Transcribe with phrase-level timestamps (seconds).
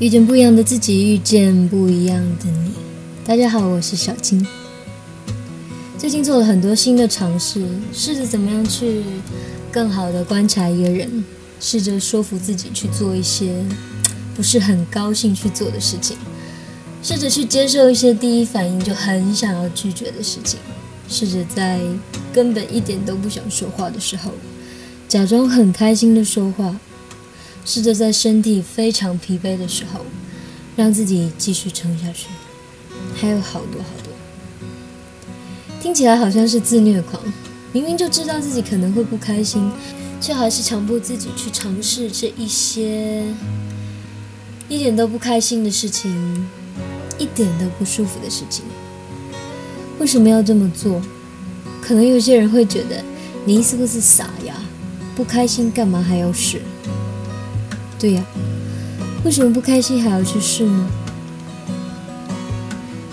[0.00, 2.72] 遇见不一样的自己，遇见不一样的你。
[3.22, 4.46] 大家好，我是小金。
[5.98, 7.62] 最近做了很多新的尝试，
[7.92, 9.02] 试着怎么样去
[9.70, 11.22] 更好的观察一个人，
[11.60, 13.62] 试着说服自己去做一些
[14.34, 16.16] 不是很高兴去做的事情，
[17.02, 20.58] 试着去接受一些第一反应就很想要拒绝的事情，
[21.10, 21.78] 试着在
[22.32, 24.30] 根本一点都不想说话的时候，
[25.06, 26.74] 假装很开心的说话。
[27.64, 30.00] 试着在身体非常疲惫的时候，
[30.76, 32.26] 让自己继续撑下去。
[33.14, 34.12] 还有好多好多，
[35.80, 37.22] 听起来好像是自虐狂。
[37.72, 39.70] 明明就知道自己可能会不开心，
[40.20, 43.24] 却还是强迫自己去尝试这一些
[44.68, 46.48] 一点都不开心的事情，
[47.18, 48.64] 一点都不舒服的事情。
[49.98, 51.00] 为什么要这么做？
[51.80, 53.04] 可能有些人会觉得
[53.44, 54.56] 你是不是傻呀？
[55.14, 56.60] 不开心干嘛还要试？
[58.00, 58.24] 对呀，
[59.24, 60.86] 为什么不开心还要去试呢？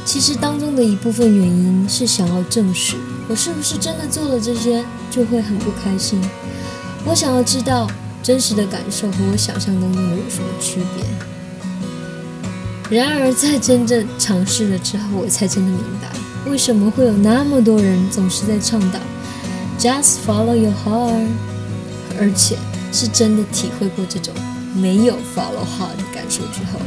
[0.05, 2.95] 其实当中的一部分原因是想要证实
[3.27, 6.21] 我是不是真的做了这些就会很不开心。
[7.05, 7.85] 我想要知道
[8.23, 10.79] 真实的感受和我想象当中的有什么区
[12.89, 12.97] 别。
[12.97, 16.07] 然而在真正尝试了之后，我才真的明白
[16.49, 18.99] 为什么会有那么多人总是在倡导
[19.77, 21.27] “just follow your heart”，
[22.17, 22.55] 而且
[22.93, 24.33] 是真的体会过这种。
[24.79, 26.79] 没有 follow hard 的感受之后，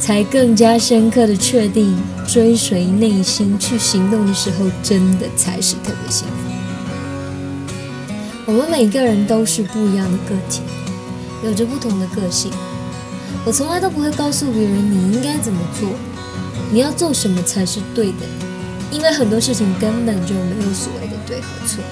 [0.00, 6.32] 才更加深刻的确定，追随内心去行动的时候，真的才是特别幸福。
[8.46, 10.62] 我们每个人都是不一样的个体，
[11.44, 12.50] 有着不同的个性。
[13.44, 15.88] 我从来都不会告诉别人你应该怎么做，
[16.72, 18.26] 你要做什么才是对的，
[18.90, 21.82] 因为很多事情根本就没有所谓的对和错，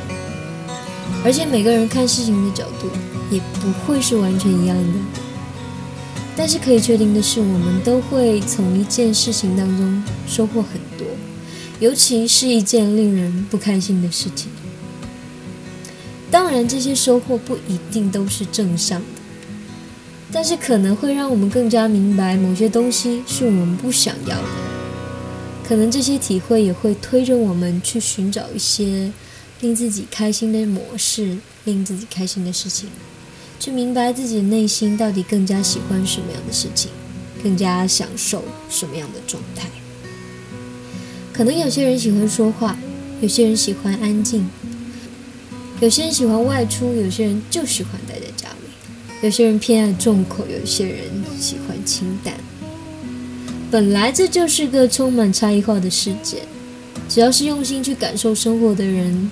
[1.24, 2.88] 而且每个人看事情的角度。
[3.30, 4.98] 也不会是完全一样的，
[6.36, 11.06] 但是可以确定的是，我们都会从一件事情当中收获很多，
[11.80, 14.50] 尤其是一件令人不开心的事情。
[16.30, 19.06] 当然，这些收获不一定都是正向的，
[20.32, 24.48] 但是可能会让我们更加明白某些东西是我们不想要的。
[25.66, 29.10] 可能这些体会也会推着我们去寻找一些
[29.60, 32.90] 令自己开心的模式，令自己开心的事情。
[33.58, 36.90] 去明白自己的内心到底更加喜欢什么样的事情，
[37.42, 39.68] 更加享受什么样的状态。
[41.32, 42.76] 可能有些人喜欢说话，
[43.20, 44.48] 有些人喜欢安静，
[45.80, 48.68] 有些人喜欢外出，有些人就喜欢待在家里，
[49.22, 51.06] 有些人偏爱重口，有些人
[51.38, 52.34] 喜欢清淡。
[53.70, 56.42] 本来这就是个充满差异化的世界，
[57.08, 59.30] 只要是用心去感受生活的人，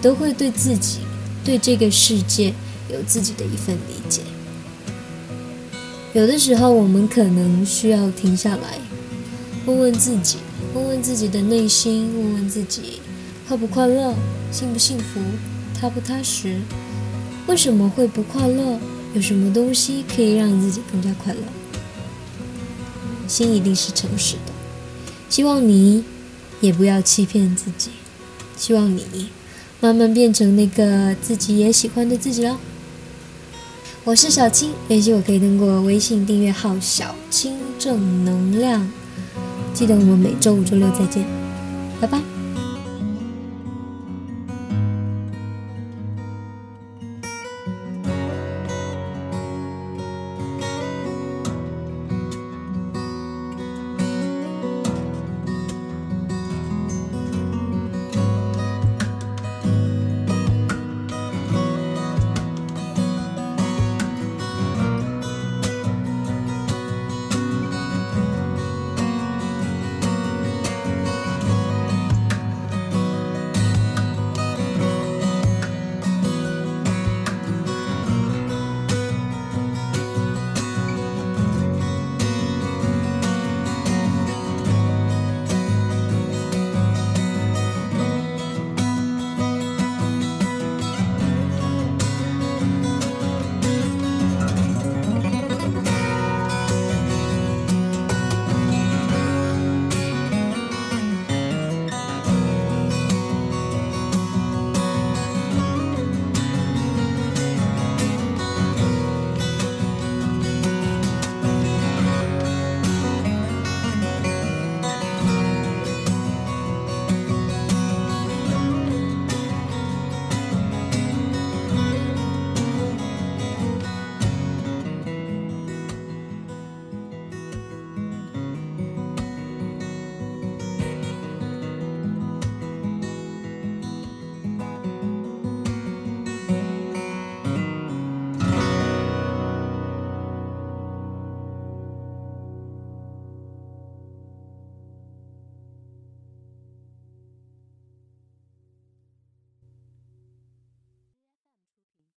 [0.00, 1.00] 都会对自己、
[1.44, 2.54] 对这个世界。
[2.92, 4.22] 有自己的一份理解。
[6.12, 8.78] 有的时候，我们可能需要停下来，
[9.64, 10.36] 问问自己，
[10.74, 13.00] 问问自己的内心，问问自己
[13.48, 14.14] 快不快乐，
[14.50, 15.20] 幸不幸福，
[15.80, 16.60] 踏不踏实，
[17.46, 18.78] 为什么会不快乐？
[19.14, 21.40] 有什么东西可以让自己更加快乐？
[23.26, 24.52] 心一定是诚实的。
[25.28, 26.04] 希望你
[26.60, 27.90] 也不要欺骗自己。
[28.56, 29.28] 希望你
[29.80, 32.58] 慢慢变成那个自己也喜欢的自己了。
[34.04, 38.84] 我是小青，联系我可以通过微信订阅号“小青正能量”。
[39.72, 41.24] 记得我们每周五、周六再见，
[42.00, 42.41] 拜拜。